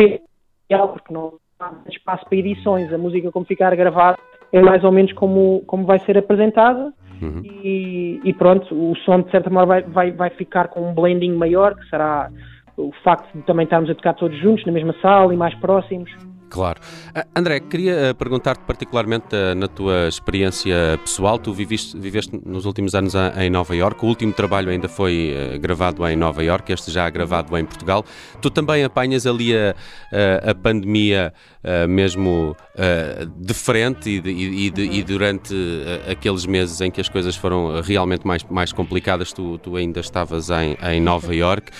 porque 0.92 1.12
não 1.12 1.34
há 1.58 1.72
espaço 1.88 2.24
para 2.26 2.38
edições. 2.38 2.92
A 2.92 2.98
música, 2.98 3.32
como 3.32 3.44
ficar 3.44 3.74
gravada, 3.74 4.18
é 4.52 4.60
mais 4.62 4.82
ou 4.84 4.92
menos 4.92 5.12
como, 5.12 5.62
como 5.66 5.84
vai 5.84 5.98
ser 6.00 6.18
apresentada 6.18 6.92
Uhum. 7.20 7.42
E, 7.44 8.20
e, 8.24 8.32
pronto, 8.32 8.74
o 8.74 8.96
som 8.96 9.20
de 9.20 9.30
certa 9.30 9.50
forma 9.50 9.66
vai, 9.66 9.82
vai, 9.82 10.10
vai 10.10 10.30
ficar 10.30 10.68
com 10.68 10.90
um 10.90 10.94
blending 10.94 11.34
maior, 11.34 11.74
que 11.74 11.88
será 11.88 12.30
o 12.76 12.92
facto 13.04 13.30
de 13.36 13.42
também 13.42 13.64
estarmos 13.64 13.90
a 13.90 13.94
tocar 13.94 14.14
todos 14.14 14.38
juntos 14.38 14.64
na 14.64 14.72
mesma 14.72 14.94
sala 15.02 15.34
e 15.34 15.36
mais 15.36 15.54
próximos. 15.56 16.10
Claro. 16.50 16.80
Uh, 17.16 17.22
André, 17.34 17.60
queria 17.60 18.10
uh, 18.10 18.14
perguntar-te 18.14 18.64
particularmente 18.64 19.34
uh, 19.34 19.54
na 19.54 19.68
tua 19.68 20.08
experiência 20.08 20.98
pessoal. 21.04 21.38
Tu 21.38 21.52
viviste, 21.54 21.96
viveste 21.96 22.38
nos 22.44 22.66
últimos 22.66 22.94
anos 22.94 23.14
em 23.38 23.48
Nova 23.48 23.74
Iorque. 23.74 24.04
O 24.04 24.08
último 24.08 24.32
trabalho 24.32 24.68
ainda 24.68 24.88
foi 24.88 25.58
gravado 25.60 26.06
em 26.08 26.16
Nova 26.16 26.42
Iorque, 26.42 26.72
este 26.72 26.90
já 26.90 27.08
gravado 27.08 27.56
em 27.56 27.64
Portugal. 27.64 28.04
Tu 28.42 28.50
também 28.50 28.82
apanhas 28.82 29.26
ali 29.26 29.56
a, 29.56 29.74
a 30.50 30.54
pandemia 30.54 31.32
mesmo 31.88 32.56
de 33.36 33.54
frente 33.54 34.10
e, 34.10 34.20
de, 34.20 34.30
e, 34.30 34.70
de, 34.70 34.82
e 34.82 35.02
durante 35.02 35.54
aqueles 36.10 36.46
meses 36.46 36.80
em 36.80 36.90
que 36.90 37.00
as 37.00 37.08
coisas 37.08 37.36
foram 37.36 37.80
realmente 37.80 38.26
mais, 38.26 38.42
mais 38.44 38.72
complicadas, 38.72 39.32
tu, 39.32 39.58
tu 39.58 39.76
ainda 39.76 40.00
estavas 40.00 40.48
em, 40.50 40.76
em 40.90 41.00
Nova 41.00 41.34
Iorque. 41.34 41.70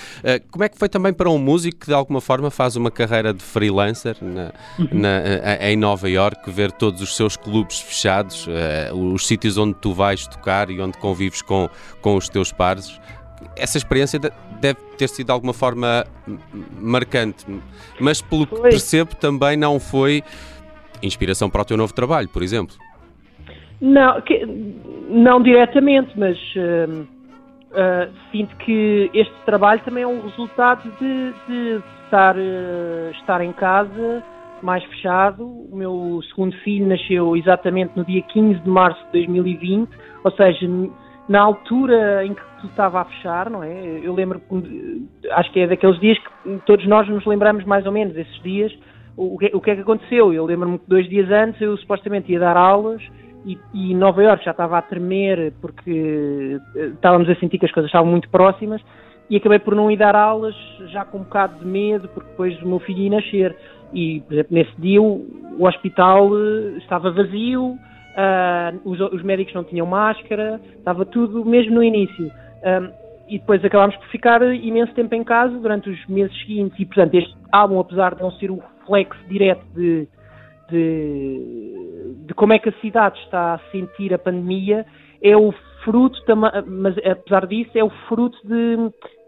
como 0.49 0.63
é 0.63 0.69
que 0.69 0.77
foi 0.77 0.87
também 0.87 1.11
para 1.11 1.29
um 1.29 1.37
músico 1.37 1.79
que 1.79 1.87
de 1.87 1.93
alguma 1.93 2.21
forma 2.21 2.49
faz 2.51 2.75
uma 2.75 2.91
carreira 2.91 3.33
de 3.33 3.43
freelancer 3.43 4.15
na, 4.21 4.53
na, 4.91 5.59
em 5.61 5.75
Nova 5.75 6.09
York, 6.09 6.49
ver 6.49 6.71
todos 6.71 7.01
os 7.01 7.15
seus 7.15 7.35
clubes 7.35 7.79
fechados, 7.79 8.47
uh, 8.47 8.95
os 8.95 9.27
sítios 9.27 9.57
onde 9.57 9.75
tu 9.75 9.93
vais 9.93 10.27
tocar 10.27 10.69
e 10.69 10.81
onde 10.81 10.97
convives 10.97 11.41
com, 11.41 11.69
com 12.01 12.15
os 12.15 12.29
teus 12.29 12.51
pares. 12.51 12.99
Essa 13.55 13.77
experiência 13.77 14.19
deve 14.19 14.79
ter 14.97 15.09
sido 15.09 15.27
de 15.27 15.31
alguma 15.31 15.53
forma 15.53 16.05
marcante, 16.79 17.45
mas 17.99 18.21
pelo 18.21 18.45
que 18.45 18.59
percebo 18.61 19.15
também 19.15 19.57
não 19.57 19.79
foi 19.79 20.23
inspiração 21.01 21.49
para 21.49 21.61
o 21.61 21.65
teu 21.65 21.77
novo 21.77 21.93
trabalho, 21.93 22.29
por 22.29 22.43
exemplo. 22.43 22.75
Não, 23.81 24.21
que, 24.21 24.45
não 25.09 25.41
diretamente, 25.41 26.11
mas 26.15 26.37
uh, 26.55 27.01
uh, 27.01 28.13
sinto 28.31 28.55
que 28.57 29.09
este 29.13 29.33
trabalho 29.45 29.81
também 29.83 30.03
é 30.03 30.07
um 30.07 30.21
resultado 30.21 30.83
de, 30.99 31.33
de 31.47 31.83
estar, 32.05 32.35
uh, 32.35 33.11
estar 33.19 33.41
em 33.41 33.51
casa 33.51 34.23
mais 34.65 34.83
fechado. 34.85 35.45
O 35.45 35.75
meu 35.75 36.21
segundo 36.29 36.55
filho 36.57 36.87
nasceu 36.87 37.35
exatamente 37.35 37.91
no 37.95 38.05
dia 38.05 38.21
15 38.21 38.59
de 38.59 38.69
março 38.69 39.03
de 39.07 39.27
2020, 39.27 39.89
ou 40.23 40.31
seja, 40.31 40.67
na 41.27 41.41
altura 41.41 42.25
em 42.25 42.33
que 42.33 42.41
tudo 42.59 42.69
estava 42.69 43.01
a 43.01 43.05
fechar, 43.05 43.49
não 43.49 43.63
é? 43.63 44.01
Eu 44.03 44.13
lembro, 44.13 44.41
acho 45.31 45.51
que 45.51 45.59
é 45.61 45.67
daqueles 45.67 45.99
dias 45.99 46.17
que 46.17 46.59
todos 46.65 46.85
nós 46.87 47.07
nos 47.07 47.25
lembramos 47.25 47.63
mais 47.65 47.85
ou 47.85 47.91
menos, 47.91 48.15
esses 48.17 48.41
dias, 48.43 48.71
o 49.15 49.37
que, 49.37 49.51
o 49.53 49.61
que 49.61 49.71
é 49.71 49.75
que 49.75 49.81
aconteceu? 49.81 50.33
Eu 50.33 50.45
lembro-me 50.45 50.79
que 50.79 50.87
dois 50.87 51.07
dias 51.07 51.29
antes 51.29 51.61
eu 51.61 51.75
supostamente 51.77 52.31
ia 52.31 52.39
dar 52.39 52.57
aulas 52.57 53.01
e, 53.45 53.57
e 53.73 53.93
Nova 53.93 54.23
Iorque 54.23 54.45
já 54.45 54.51
estava 54.51 54.77
a 54.77 54.81
tremer 54.81 55.53
porque 55.61 56.59
eh, 56.75 56.85
estávamos 56.87 57.29
a 57.29 57.35
sentir 57.35 57.57
que 57.57 57.65
as 57.65 57.71
coisas 57.71 57.89
estavam 57.89 58.09
muito 58.09 58.29
próximas 58.29 58.81
e 59.29 59.37
acabei 59.37 59.59
por 59.59 59.75
não 59.75 59.89
ir 59.89 59.97
dar 59.97 60.15
aulas 60.15 60.55
já 60.87 61.05
com 61.05 61.19
um 61.19 61.23
bocado 61.23 61.59
de 61.59 61.65
medo 61.65 62.07
porque 62.09 62.29
depois 62.29 62.61
o 62.61 62.67
meu 62.67 62.79
filho 62.79 62.99
ia 62.99 63.09
nascer 63.09 63.55
e, 63.93 64.21
por 64.21 64.33
exemplo, 64.33 64.55
nesse 64.55 64.81
dia 64.81 65.01
o, 65.01 65.65
hospital 65.65 66.29
uh, 66.29 66.77
estava 66.77 67.11
vazio, 67.11 67.71
uh, 67.71 68.79
os, 68.83 68.99
os, 68.99 69.21
médicos 69.21 69.53
não 69.53 69.63
tinham 69.63 69.85
máscara, 69.85 70.59
estava 70.77 71.05
tudo 71.05 71.45
mesmo 71.45 71.75
no 71.75 71.83
início. 71.83 72.25
Um, 72.25 73.01
e 73.27 73.39
depois 73.39 73.63
acabámos 73.63 73.95
por 73.95 74.07
ficar 74.07 74.41
imenso 74.53 74.93
tempo 74.93 75.15
em 75.15 75.23
casa 75.23 75.57
durante 75.57 75.89
os 75.89 76.05
meses 76.07 76.37
seguintes. 76.41 76.77
E, 76.77 76.85
portanto, 76.85 77.15
este 77.15 77.33
álbum, 77.51 77.79
apesar 77.79 78.15
de 78.15 78.21
não 78.21 78.31
ser 78.31 78.51
o 78.51 78.61
reflexo 78.79 79.23
direto 79.29 79.65
de, 79.73 80.05
de, 80.69 82.15
de 82.27 82.33
como 82.33 82.51
é 82.51 82.59
que 82.59 82.67
a 82.67 82.73
cidade 82.81 83.17
está 83.19 83.53
a 83.53 83.59
sentir 83.71 84.13
a 84.13 84.19
pandemia, 84.19 84.85
é 85.21 85.37
o 85.37 85.53
fruto, 85.83 86.19
mas 86.67 86.97
apesar 86.97 87.47
disso, 87.47 87.71
é 87.75 87.83
o 87.83 87.89
fruto 88.09 88.37
de, 88.45 88.77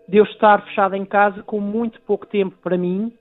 de 0.10 0.18
eu 0.18 0.26
estar 0.26 0.62
fechado 0.66 0.96
em 0.96 1.06
casa 1.06 1.42
com 1.44 1.62
muito 1.62 2.02
pouco 2.02 2.26
tempo 2.28 2.58
para 2.62 2.78
mim 2.78 3.14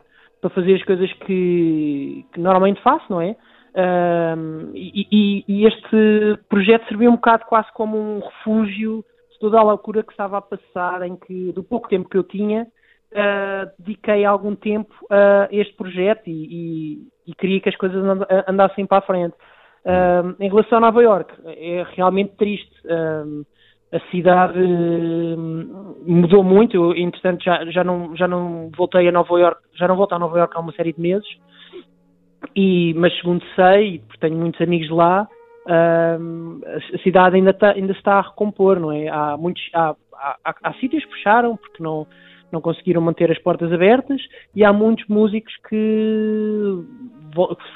para 0.43 0.51
fazer 0.51 0.75
as 0.75 0.83
coisas 0.83 1.11
que, 1.25 2.27
que 2.33 2.41
normalmente 2.41 2.83
faço, 2.83 3.07
não 3.09 3.21
é? 3.21 3.37
Um, 3.75 4.73
e, 4.75 5.07
e, 5.11 5.45
e, 5.49 5.67
este 5.67 6.37
projeto 6.49 6.87
serviu 6.89 7.11
um 7.11 7.15
bocado 7.15 7.47
quase 7.47 7.73
como 7.73 7.97
um 7.97 8.19
refúgio 8.19 9.03
de 9.33 9.39
toda 9.39 9.59
a 9.59 9.63
loucura 9.63 10.03
que 10.03 10.11
estava 10.11 10.37
a 10.37 10.43
passar, 10.43 11.01
em 11.07 11.17
que, 11.17 11.53
do 11.53 11.63
pouco 11.63 11.89
tempo 11.89 12.09
que 12.09 12.19
eu 12.19 12.25
tinha, 12.25 12.65
uh, 13.13 13.71
dediquei 13.79 14.25
algum 14.27 14.55
tempo 14.55 14.93
a 15.09 15.49
este 15.51 15.75
projeto 15.75 16.27
e, 16.27 17.07
e, 17.27 17.35
queria 17.37 17.61
que 17.61 17.69
as 17.69 17.77
coisas 17.77 18.05
andassem 18.47 18.85
para 18.85 18.99
a 18.99 19.03
frente. 19.03 19.35
Um, 19.85 20.45
em 20.45 20.49
relação 20.49 20.79
a 20.79 20.81
Nova 20.81 21.03
York, 21.03 21.33
é 21.47 21.87
realmente 21.95 22.37
triste. 22.37 22.75
Um, 22.85 23.45
a 23.93 24.01
cidade 24.11 24.59
hum, 24.59 25.95
mudou 26.07 26.43
muito. 26.43 26.75
Eu, 26.75 26.95
entretanto, 26.95 27.45
já, 27.45 27.65
já, 27.67 27.85
não, 27.85 28.17
já 28.17 28.27
não 28.27 28.71
voltei 28.77 29.09
a 29.09 29.13
Nova 29.13 29.39
York, 29.39 29.61
já 29.75 29.87
não 29.87 29.97
volto 29.97 30.15
a 30.15 30.19
Nova 30.19 30.39
York 30.39 30.57
há 30.57 30.61
uma 30.61 30.73
série 30.73 30.93
de 30.93 31.01
meses. 31.01 31.29
E, 32.57 32.95
mas 32.95 33.17
segundo 33.19 33.45
sei, 33.55 34.01
porque 34.01 34.27
tenho 34.27 34.37
muitos 34.37 34.61
amigos 34.61 34.91
lá, 34.91 35.29
a 35.67 36.99
cidade 37.03 37.37
ainda, 37.37 37.51
está, 37.51 37.71
ainda 37.71 37.93
está 37.93 38.15
a 38.15 38.23
recompor, 38.23 38.81
não 38.81 38.91
é? 38.91 39.09
Há 39.09 39.37
muitos, 39.37 39.63
há, 39.73 39.95
há, 40.15 40.37
há, 40.45 40.55
há 40.63 40.73
sítios 40.75 41.05
que 41.05 41.15
fecharam 41.15 41.57
porque 41.57 41.83
não, 41.83 42.07
não 42.51 42.61
conseguiram 42.61 43.01
manter 43.01 43.31
as 43.31 43.39
portas 43.39 43.73
abertas 43.73 44.21
e 44.55 44.65
há 44.65 44.73
muitos 44.73 45.07
músicos 45.07 45.55
que 45.69 46.85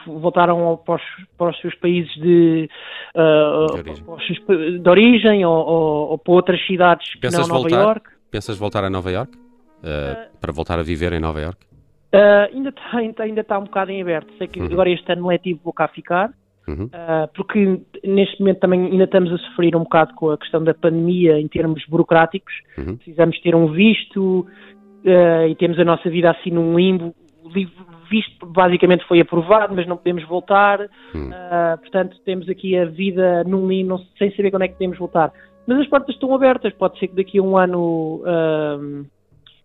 voltaram 0.07 0.81
para 0.85 0.97
os, 0.97 1.03
para 1.37 1.51
os 1.51 1.61
seus 1.61 1.75
países 1.77 2.13
de, 2.15 2.69
uh, 3.15 3.83
de 3.83 4.09
origem, 4.09 4.81
de 4.81 4.89
origem 4.89 5.45
ou, 5.45 5.55
ou, 5.55 6.11
ou, 6.11 6.19
para 6.19 6.33
outras 6.35 6.67
cidades 6.67 7.19
Pensas 7.19 7.43
que 7.43 7.53
não 7.53 7.61
voltar, 7.61 7.77
Nova 7.77 7.89
York. 7.89 8.11
Pensas 8.31 8.59
voltar 8.59 8.85
a 8.85 8.91
Nova 8.91 9.11
York? 9.11 9.37
Uh, 9.37 9.39
uh, 9.39 10.39
para 10.41 10.53
voltar 10.53 10.79
a 10.79 10.83
viver 10.83 11.13
em 11.13 11.21
Nova 11.21 11.41
York? 11.41 11.59
ainda, 12.51 12.71
está, 12.71 13.23
ainda 13.25 13.41
está 13.43 13.59
um 13.59 13.65
bocado 13.65 13.91
em 13.91 14.01
aberto. 14.01 14.33
Sei 14.39 14.49
que 14.49 14.59
uhum. 14.59 14.67
agora 14.73 14.89
este 14.89 15.13
ano 15.13 15.27
letivo 15.27 15.61
vou 15.65 15.73
cá 15.73 15.89
ficar. 15.89 16.33
Uhum. 16.69 16.91
porque 17.37 17.81
neste 18.03 18.41
momento 18.41 18.59
também 18.59 18.87
ainda 18.87 19.05
estamos 19.05 19.33
a 19.33 19.39
sofrer 19.39 19.77
um 19.77 19.85
bocado 19.85 20.13
com 20.15 20.31
a 20.31 20.37
questão 20.37 20.65
da 20.65 20.75
pandemia 20.75 21.39
em 21.39 21.47
termos 21.47 21.85
burocráticos. 21.87 22.53
Uhum. 22.77 22.97
Precisamos 22.97 23.41
ter 23.41 23.55
um 23.55 23.71
visto 23.71 24.45
e 25.49 25.55
temos 25.55 25.79
a 25.79 25.85
nossa 25.85 26.11
vida 26.11 26.29
assim 26.29 26.51
num 26.51 26.77
limbo. 26.77 27.15
O 27.45 27.51
visto 28.11 28.47
basicamente 28.47 29.05
foi 29.07 29.21
aprovado, 29.21 29.75
mas 29.75 29.87
não 29.87 29.97
podemos 29.97 30.25
voltar. 30.25 30.81
Hum. 31.15 31.31
Uh, 31.31 31.79
portanto, 31.79 32.17
temos 32.25 32.49
aqui 32.49 32.77
a 32.77 32.85
vida 32.85 33.45
num 33.45 33.67
limbo, 33.67 34.01
sem 34.19 34.35
saber 34.35 34.51
quando 34.51 34.63
é 34.63 34.69
que 34.69 34.75
podemos 34.75 34.99
voltar. 34.99 35.33
Mas 35.67 35.81
as 35.81 35.89
portas 35.89 36.15
estão 36.15 36.35
abertas, 36.35 36.73
pode 36.75 36.99
ser 36.99 37.09
que 37.09 37.17
daqui 37.17 37.39
a 37.39 37.43
um 37.43 37.57
ano 37.57 38.23
uh, 38.23 39.07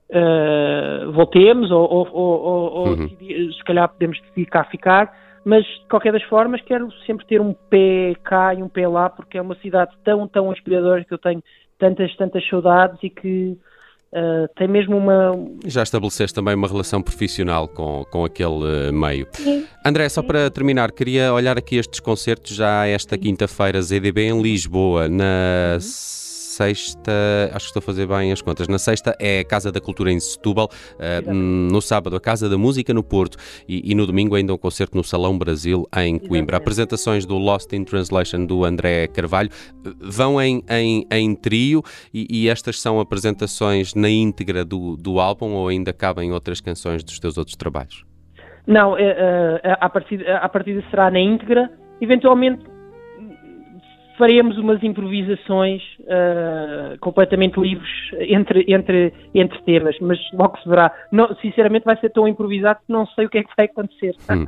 uh, 0.10 1.12
voltemos, 1.12 1.70
ou, 1.72 1.88
ou, 1.88 2.08
ou, 2.12 2.72
ou 2.72 2.88
uhum. 2.90 3.10
se 3.10 3.64
calhar 3.64 3.88
podemos 3.90 4.18
ficar 4.34 4.64
ficar. 4.66 5.14
Mas, 5.44 5.66
de 5.66 5.88
qualquer 5.90 6.14
das 6.14 6.24
formas, 6.24 6.62
quero 6.62 6.92
sempre 7.06 7.26
ter 7.26 7.42
um 7.42 7.54
pé 7.54 8.16
cá 8.24 8.54
e 8.54 8.62
um 8.62 8.70
pé 8.70 8.88
lá, 8.88 9.10
porque 9.10 9.38
é 9.38 9.42
uma 9.42 9.56
cidade 9.56 9.92
tão, 10.04 10.28
tão 10.28 10.52
inspiradora 10.52 11.04
que 11.04 11.14
eu 11.14 11.18
tenho 11.18 11.42
tantas, 11.80 12.16
tantas 12.16 12.48
saudades 12.48 13.00
e 13.02 13.10
que 13.10 13.58
Uh, 14.14 14.48
tem 14.58 14.68
mesmo 14.68 14.98
uma. 14.98 15.32
Já 15.66 15.84
estabeleceste 15.84 16.36
também 16.36 16.54
uma 16.54 16.68
relação 16.68 17.02
profissional 17.02 17.68
com, 17.68 18.04
com 18.12 18.26
aquele 18.26 18.90
uh, 18.90 18.94
meio. 18.94 19.28
Sim. 19.32 19.66
André, 19.86 20.10
só 20.10 20.22
para 20.22 20.50
terminar, 20.50 20.92
queria 20.92 21.34
olhar 21.34 21.58
aqui 21.58 21.78
estes 21.78 22.00
concertos 22.00 22.56
já 22.56 22.86
esta 22.86 23.18
quinta-feira, 23.18 23.82
ZDB 23.82 24.24
em 24.24 24.42
Lisboa, 24.42 25.08
na. 25.08 25.78
Uhum 25.80 26.31
sexta, 26.62 27.12
acho 27.56 27.66
que 27.66 27.70
estou 27.70 27.80
a 27.80 27.82
fazer 27.82 28.06
bem 28.06 28.32
as 28.32 28.42
contas, 28.42 28.68
na 28.68 28.78
sexta 28.78 29.16
é 29.20 29.40
a 29.40 29.44
Casa 29.44 29.72
da 29.72 29.82
Cultura 29.82 30.12
em 30.12 30.20
Setúbal, 30.20 30.68
uh, 30.68 31.34
no 31.34 31.82
sábado 31.82 32.16
a 32.16 32.22
Casa 32.22 32.48
da 32.48 32.58
Música 32.58 32.94
no 32.94 33.04
Porto 33.04 33.36
e, 33.68 33.92
e, 33.92 33.96
no 33.96 34.06
domingo 34.06 34.36
ainda 34.36 34.54
um 34.54 34.58
concerto 34.58 34.96
no 34.96 35.04
Salão 35.04 35.38
Brasil 35.38 35.88
em 35.98 36.20
Coimbra. 36.20 36.58
Apresentações 36.58 37.26
do 37.26 37.38
Lost 37.38 37.74
in 37.74 37.84
Translation 37.84 38.46
do 38.46 38.64
André 38.64 39.08
Carvalho. 39.08 39.50
Vão 40.00 40.40
em, 40.40 40.64
em, 40.70 41.08
em 41.10 41.36
trio 41.36 41.82
e, 42.14 42.28
e, 42.30 42.48
estas 42.48 42.80
são 42.80 43.00
apresentações 43.00 43.96
na 43.96 44.10
íntegra 44.10 44.64
do, 44.64 44.96
do 44.96 45.20
álbum 45.20 45.54
ou 45.54 45.68
ainda 45.68 45.92
cabem 45.92 46.32
outras 46.32 46.62
canções 46.62 47.04
dos 47.04 47.18
teus 47.18 47.40
outros 47.40 47.56
trabalhos? 47.56 48.06
Não, 48.68 48.96
é, 48.96 49.60
é, 49.64 49.78
a, 49.80 49.90
partir, 49.90 50.30
a 50.30 50.48
partida 50.48 50.84
será 50.92 51.10
na 51.10 51.20
íntegra, 51.20 51.72
eventualmente 52.00 52.64
faremos 54.22 54.56
umas 54.60 54.84
improvisações 54.84 55.82
uh, 56.02 56.96
completamente 57.00 57.60
livres 57.60 57.90
entre, 58.20 58.64
entre, 58.68 59.12
entre 59.34 59.60
temas, 59.64 59.96
mas 60.00 60.20
logo 60.34 60.60
se 60.60 60.70
verá. 60.70 60.94
Não, 61.12 61.36
sinceramente 61.42 61.86
vai 61.86 62.00
ser 62.00 62.12
tão 62.12 62.28
improvisado 62.28 62.82
que 62.86 62.94
não 62.94 63.08
sei 63.08 63.26
o 63.26 63.30
que 63.32 63.40
é 63.40 63.44
que 63.44 63.50
vai 63.58 63.66
acontecer. 63.66 64.16
Hum. 64.30 64.46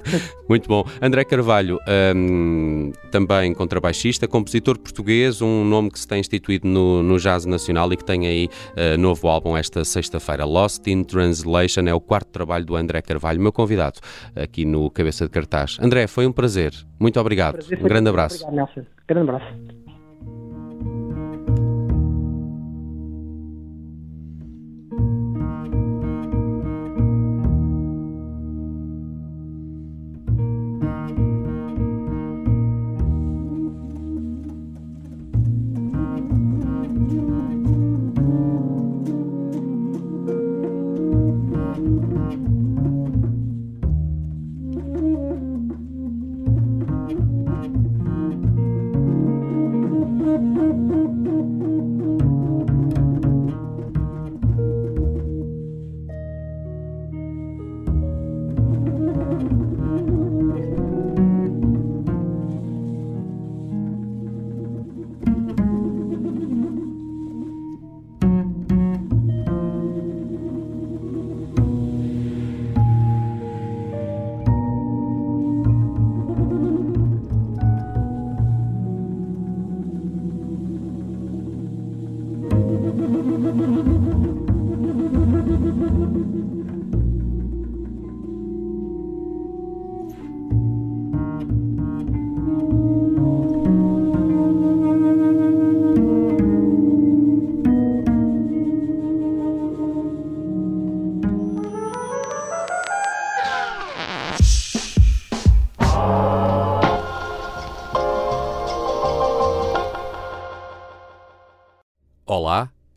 Muito 0.48 0.66
bom. 0.66 0.82
André 1.02 1.26
Carvalho, 1.26 1.78
um, 2.16 2.90
também 3.10 3.52
contrabaixista, 3.52 4.26
compositor 4.26 4.78
português, 4.78 5.42
um 5.42 5.62
nome 5.62 5.90
que 5.90 5.98
se 5.98 6.08
tem 6.08 6.18
instituído 6.18 6.66
no, 6.66 7.02
no 7.02 7.18
Jazz 7.18 7.44
Nacional 7.44 7.92
e 7.92 7.98
que 7.98 8.04
tem 8.06 8.26
aí 8.26 8.48
uh, 8.70 8.98
novo 8.98 9.28
álbum 9.28 9.54
esta 9.54 9.84
sexta-feira. 9.84 10.46
Lost 10.46 10.86
in 10.86 11.04
Translation 11.04 11.82
é 11.86 11.92
o 11.92 12.00
quarto 12.00 12.30
trabalho 12.30 12.64
do 12.64 12.76
André 12.76 13.02
Carvalho, 13.02 13.38
meu 13.38 13.52
convidado 13.52 14.00
aqui 14.34 14.64
no 14.64 14.90
Cabeça 14.90 15.26
de 15.26 15.30
Cartaz. 15.30 15.76
André, 15.82 16.06
foi 16.06 16.26
um 16.26 16.32
prazer. 16.32 16.72
Muito 17.02 17.20
obrigado. 17.20 17.58
Um, 17.60 17.88
grande 17.88 18.08
abraço. 18.08 18.44
Obrigado, 18.46 18.54
Nelson. 18.76 18.86
Grande 19.08 19.28
abraço. 19.28 19.81